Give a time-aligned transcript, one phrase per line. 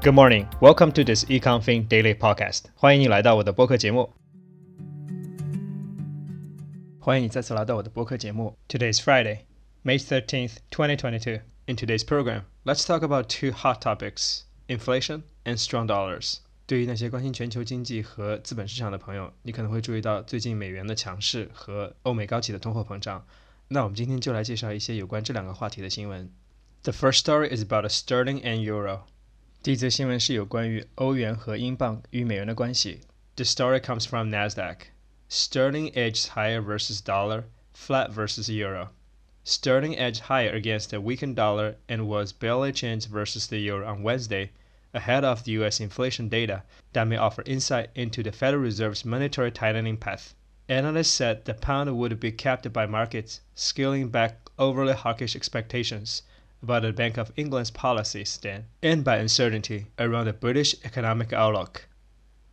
[0.00, 0.46] Good morning.
[0.60, 2.64] Welcome to this EconFin Daily Podcast.
[2.74, 4.12] 欢迎你来到我的播客节目。
[7.00, 8.56] 欢迎你再次来到我的播客节目。
[8.68, 9.40] Today is Friday,
[9.82, 11.40] May 13th, 2022.
[11.66, 16.38] In today's program, let's talk about two hot topics: inflation and strong dollars.
[16.66, 23.26] 对于那些关心全球经济和资本市场的朋友，你可能会注意到最近美元的强势和欧美高企的通货膨胀。
[23.68, 26.30] 那我们今天就来介绍一些有关这两个话题的新闻。
[26.82, 29.00] The first story is about sterling and euro.
[29.64, 33.00] 第一则新闻是有关于欧元和英镑与美元的关系。
[33.36, 34.76] The story comes from Nasdaq.
[35.28, 38.90] Sterling edged higher versus dollar, flat versus euro.
[39.42, 44.02] Sterling edged higher against a weakened dollar and was barely changed versus the euro on
[44.04, 44.52] Wednesday
[44.92, 49.50] ahead of the US inflation data that may offer insight into the Federal Reserve's monetary
[49.50, 50.34] tightening path.
[50.68, 56.22] Analysts said the pound would be capped by markets scaling back overly hawkish expectations
[56.62, 61.88] about the Bank of England's policy stand and by uncertainty around the British economic outlook.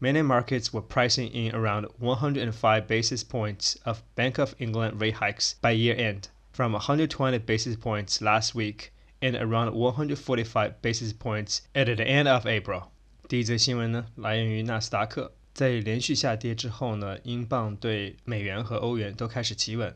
[0.00, 5.56] Many markets were pricing in around 105 basis points of Bank of England rate hikes
[5.60, 11.86] by year end, from 120 basis points last week and around 145 basis points at
[11.86, 12.84] the end of April.
[13.28, 19.94] 第一则新闻呢，来源于纳斯达克，在连续下跌之后呢，英镑对美元和欧元都开始企稳。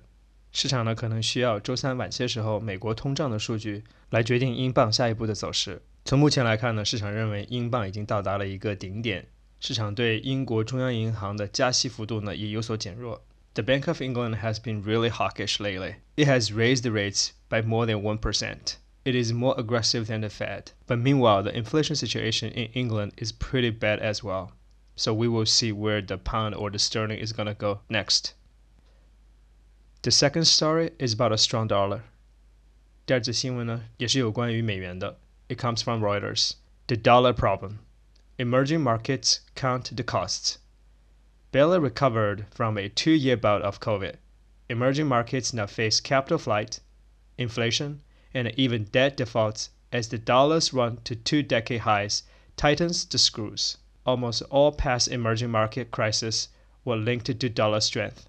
[0.53, 5.83] 市场呢可能需要周三晚些时候美国通胀的数据来决定英镑下一步的走势。
[6.05, 9.27] 从目前来看呢，市场认为英镑已经到达了一个顶点，
[9.61, 13.25] 市场对英国中央银行的加息幅度呢也有所减弱。
[13.55, 15.97] The Bank of England has been really hawkish lately.
[16.17, 18.77] It has raised the rates by more than 1%.
[19.05, 20.73] it is more aggressive than the Fed.
[20.87, 24.53] But meanwhile, the inflation situation in England is pretty bad as well.
[24.95, 28.35] So we will see where the pound or the sterling is going to go next.
[30.07, 32.03] The second story is about a strong dollar.
[33.05, 35.19] 第二则新闻呢，也是有关于美元的。
[35.49, 36.53] It comes from Reuters.
[36.87, 37.79] The dollar problem.
[38.39, 40.59] Emerging markets count the costs.
[41.51, 44.15] Barely recovered from a two-year bout of COVID.
[44.69, 46.79] Emerging markets now face capital flight,
[47.37, 48.03] inflation,
[48.33, 52.23] and even debt defaults as the dollar's run to two decade highs
[52.57, 53.77] tightens the screws.
[54.07, 56.49] Almost all past emerging market crises
[56.85, 58.29] were linked to dollar strength.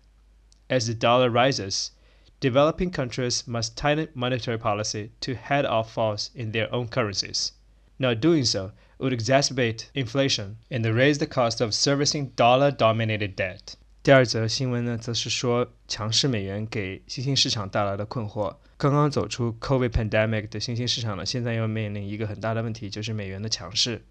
[0.69, 1.91] As the dollar rises,
[2.39, 7.51] developing countries must tighten monetary policy to head off falls in their own currencies.
[7.97, 13.75] Not doing so would exacerbate inflation and raise the cost of servicing dollar dominated debt.
[14.01, 18.57] 第二则新闻呢，则是说强势美元给新兴市场带来了困惑。
[18.75, 24.03] 刚刚走出 COVID pandemic 的新兴市场呢，现在又面临一个很大的问题，就是美元的强势。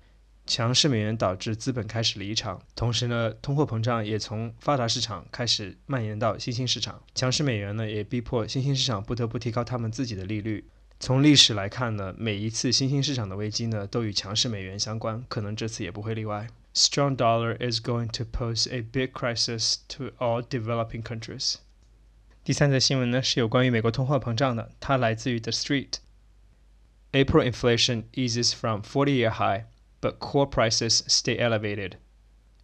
[0.48, 7.04] 强势美元导致资本开始离场，同时呢，通货膨胀也从发达市场开始蔓延到新兴市场。
[7.14, 10.66] 强势美元呢，也逼迫新兴市场不得不提高他们自己的利率。
[11.00, 16.48] 从历史来看呢，每一次新兴市场的危机呢，都与强势美元相关，可能这次也不会例外。
[16.74, 21.56] strong dollar is going to pose a big crisis to all developing countries.
[22.44, 25.96] 第三则新闻呢是有关于美国通货膨胀的，它来自于 The Street。
[27.12, 29.66] April inflation eases from 40-year high,
[30.08, 31.98] but core prices stay elevated.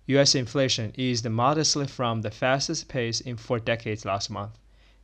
[0.06, 0.34] U.S.
[0.34, 4.58] inflation eased modestly from the fastest pace in four decades last month.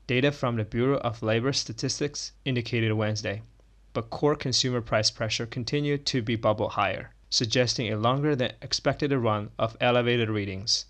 [0.08, 3.42] Data from the Bureau of Labor Statistics indicated Wednesday,
[3.92, 9.12] but core consumer price pressure continued to be bubbled higher suggesting a longer than expected
[9.12, 10.86] run of elevated readings.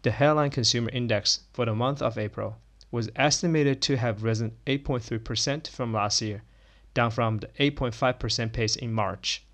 [0.00, 2.56] The headline consumer index for the month of April
[2.90, 6.42] was estimated to have risen 8.3% from last year,
[6.94, 9.44] down from the 8.5% pace in March,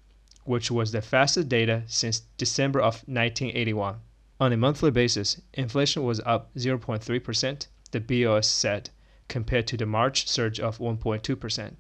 [0.45, 4.01] which was the fastest data since December of 1981.
[4.39, 8.91] On a monthly basis, inflation was up 0.3%, the BLS said,
[9.29, 11.71] compared to the March surge of 1.2%.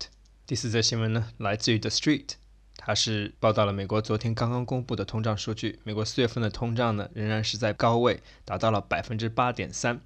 [0.47, 2.35] 第四则新闻呢，来自于 The Street，
[2.77, 5.81] 它是报道了美国昨天刚刚公布的通胀数据。
[5.85, 10.01] 美国四月份的通胀呢，仍然是在高位，达到了百分之八点三。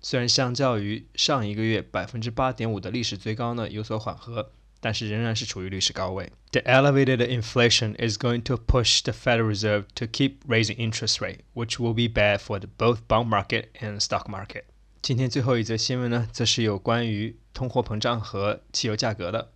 [0.00, 6.31] 虽然相较于上一个月百分之八点五的历史最高呢有所缓和，但是仍然是处于历史高位。
[6.51, 11.79] The elevated inflation is going to push the Federal Reserve to keep raising interest rate, which
[11.79, 14.63] will be bad for the both bond market and stock market.
[15.01, 19.51] 今天最后一则新闻呢，则是有关于通货膨胀和汽油价格的。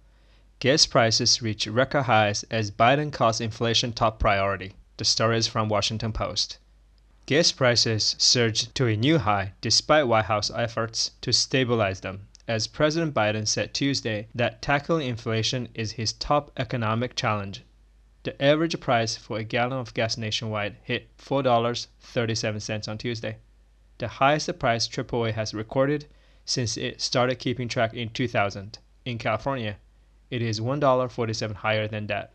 [0.60, 4.72] Gas prices reach record highs as Biden calls inflation top priority.
[4.98, 6.58] The story is from Washington Post.
[7.26, 12.67] Gas prices surged to a new high despite White House efforts to stabilize them, as
[12.67, 17.63] President Biden said Tuesday that tackling inflation is his top economic challenge.
[18.25, 23.39] The average price for a gallon of gas nationwide hit $4.37 on Tuesday,
[23.97, 26.07] the highest price AAA has recorded
[26.45, 28.79] since it started keeping track in 2000.
[29.07, 29.79] In California,
[30.31, 32.35] it is $1.47 higher than that.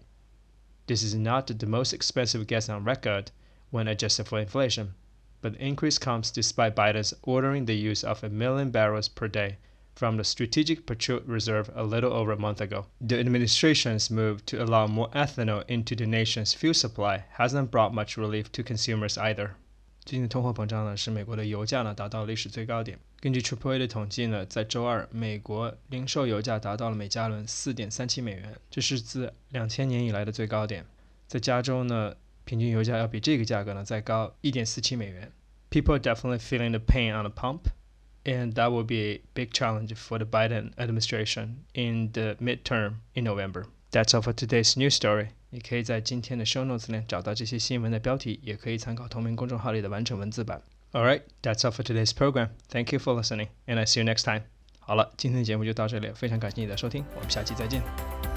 [0.87, 3.29] This is not the most expensive gas on record
[3.69, 4.95] when adjusted for inflation,
[5.41, 9.57] but the increase comes despite Biden's ordering the use of a million barrels per day
[9.98, 12.86] from the Strategic Petroleum Reserve a little over a month ago.
[13.00, 18.16] The administration's move to allow more ethanol into the nation's fuel supply hasn't brought much
[18.16, 19.50] relief to consumers either.
[20.04, 22.98] 最近的通货膨胀呢，使美国的油价呢达到历史最高点。
[23.20, 30.84] 根据 Triple A 的统计呢，在周二，美国零售油价达到了每加仑四点三七美元，这是自两千年以来的最高点。
[31.26, 32.14] 在加州呢，
[32.44, 35.32] 平均油价要比这个价格呢再高一点四七美元。
[35.70, 37.60] People are definitely feeling the pain on the pump
[38.24, 43.24] and that will be a big challenge for the Biden administration in the midterm in
[43.24, 43.66] November.
[43.90, 45.28] That's all for today's news story.
[45.50, 50.62] 你可以在今天的 show notes 里找到这些新闻的标题，也可以参考同名公众号里的完整文字版。
[50.92, 52.48] Alright, that's all for today's program.
[52.68, 54.42] Thank you for listening, and I see you next time.
[54.80, 58.27] 好了，今天的节目就到这里了，非常感谢你的收听，我们下期再见。